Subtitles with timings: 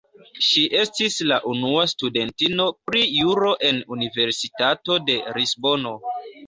[0.45, 5.99] Ŝi estis la unua studentino pri Juro en Universitato de Lisbono.